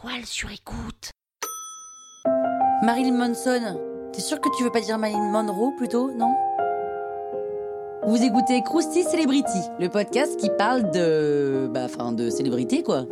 [0.00, 1.10] toile sur écoute.
[2.82, 6.32] Marilyn Manson, t'es sûr que tu veux pas dire Marilyn Monroe plutôt, non?
[8.06, 11.68] Vous écoutez Krusty Celebrity, le podcast qui parle de.
[11.72, 13.06] bah, de célébrité quoi.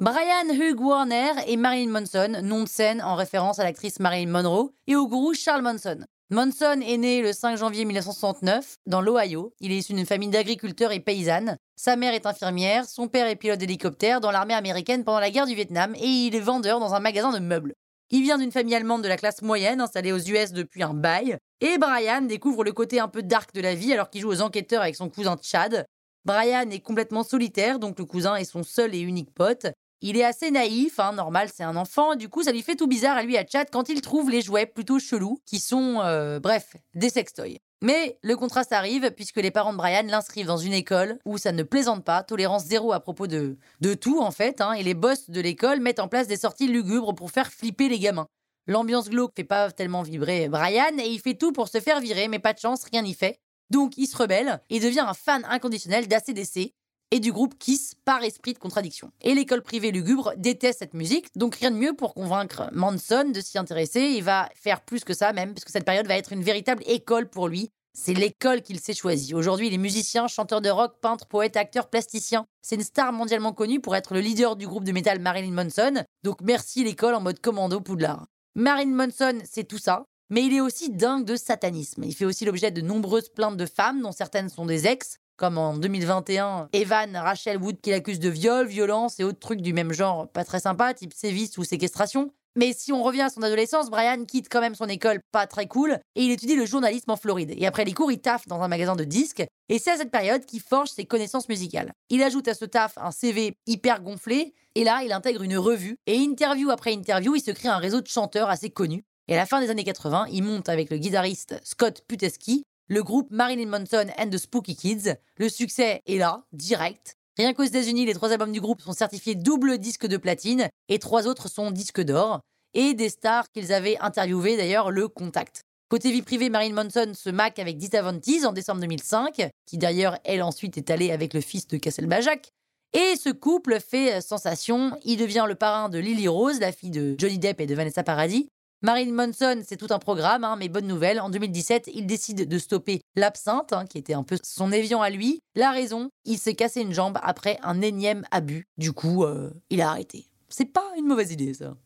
[0.00, 4.72] Brian Hugh Warner et Marilyn Manson, nom de scène en référence à l'actrice Marilyn Monroe
[4.86, 6.06] et au gourou Charles Manson.
[6.32, 9.52] Manson est né le 5 janvier 1969 dans l'Ohio.
[9.58, 11.56] Il est issu d'une famille d'agriculteurs et paysannes.
[11.74, 15.48] Sa mère est infirmière, son père est pilote d'hélicoptère dans l'armée américaine pendant la guerre
[15.48, 17.74] du Vietnam et il est vendeur dans un magasin de meubles.
[18.10, 21.36] Il vient d'une famille allemande de la classe moyenne installée aux US depuis un bail.
[21.60, 24.40] Et Brian découvre le côté un peu dark de la vie alors qu'il joue aux
[24.40, 25.84] enquêteurs avec son cousin Chad.
[26.24, 29.66] Brian est complètement solitaire, donc le cousin est son seul et unique pote.
[30.02, 32.86] Il est assez naïf, hein, normal, c'est un enfant, du coup ça lui fait tout
[32.86, 36.40] bizarre à lui à Chad quand il trouve les jouets plutôt chelous, qui sont, euh,
[36.40, 37.58] bref, des sextoys.
[37.82, 41.52] Mais le contraste arrive puisque les parents de Brian l'inscrivent dans une école où ça
[41.52, 44.94] ne plaisante pas, tolérance zéro à propos de, de tout en fait, hein, et les
[44.94, 48.26] boss de l'école mettent en place des sorties lugubres pour faire flipper les gamins.
[48.66, 52.28] L'ambiance glauque fait pas tellement vibrer Brian et il fait tout pour se faire virer,
[52.28, 53.38] mais pas de chance, rien n'y fait.
[53.70, 56.72] Donc il se rebelle et devient un fan inconditionnel d'ACDC,
[57.10, 59.10] et du groupe Kiss par esprit de contradiction.
[59.20, 63.40] Et l'école privée lugubre déteste cette musique, donc rien de mieux pour convaincre Manson de
[63.40, 64.00] s'y intéresser.
[64.00, 67.28] Il va faire plus que ça même, puisque cette période va être une véritable école
[67.28, 67.70] pour lui.
[67.92, 69.34] C'est l'école qu'il s'est choisie.
[69.34, 72.46] Aujourd'hui, il est musicien, chanteur de rock, peintre, poète, acteur, plasticien.
[72.62, 76.04] C'est une star mondialement connue pour être le leader du groupe de métal Marilyn Manson.
[76.22, 78.26] Donc merci l'école en mode commando Poudlard.
[78.54, 80.04] Marilyn Manson, c'est tout ça.
[80.32, 82.04] Mais il est aussi dingue de satanisme.
[82.04, 85.56] Il fait aussi l'objet de nombreuses plaintes de femmes, dont certaines sont des ex comme
[85.56, 89.90] en 2021, Evan Rachel Wood qui l'accuse de viol, violence et autres trucs du même
[89.90, 92.30] genre pas très sympa, type sévice ou séquestration.
[92.56, 95.66] Mais si on revient à son adolescence, Brian quitte quand même son école pas très
[95.66, 97.54] cool et il étudie le journalisme en Floride.
[97.56, 100.10] Et après les cours, il taffe dans un magasin de disques et c'est à cette
[100.10, 101.92] période qu'il forge ses connaissances musicales.
[102.10, 105.96] Il ajoute à ce taf un CV hyper gonflé et là, il intègre une revue
[106.06, 109.04] et interview après interview, il se crée un réseau de chanteurs assez connus.
[109.28, 113.04] Et à la fin des années 80, il monte avec le guitariste Scott Puteski le
[113.04, 115.14] groupe Marilyn Manson and the Spooky Kids.
[115.36, 117.16] Le succès est là, direct.
[117.38, 120.98] Rien qu'aux États-Unis, les trois albums du groupe sont certifiés double disque de platine et
[120.98, 122.40] trois autres sont disques d'or.
[122.74, 125.62] Et des stars qu'ils avaient interviewées d'ailleurs le contact.
[125.88, 130.18] Côté vie privée, Marilyn Manson se maque avec Dita Von en décembre 2005, qui d'ailleurs,
[130.24, 132.50] elle ensuite est allée avec le fils de Cassel Bajac.
[132.92, 134.98] Et ce couple fait sensation.
[135.04, 138.02] Il devient le parrain de Lily Rose, la fille de Johnny Depp et de Vanessa
[138.02, 138.48] Paradis.
[138.82, 142.58] Marilyn Manson, c'est tout un programme, hein, mais bonne nouvelle, en 2017, il décide de
[142.58, 145.42] stopper l'absinthe, hein, qui était un peu son évian à lui.
[145.54, 148.66] La raison, il s'est cassé une jambe après un énième abus.
[148.78, 150.24] Du coup, euh, il a arrêté.
[150.48, 151.76] C'est pas une mauvaise idée, ça.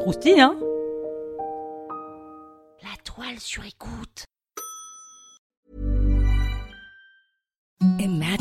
[0.00, 0.58] Croustille, hein?
[2.82, 4.24] La toile sur écoute.